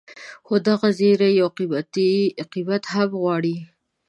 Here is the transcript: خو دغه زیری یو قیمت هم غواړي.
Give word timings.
خو 0.45 0.53
دغه 0.67 0.87
زیری 0.99 1.31
یو 1.41 1.49
قیمت 2.53 2.83
هم 2.93 3.09
غواړي. 3.21 3.55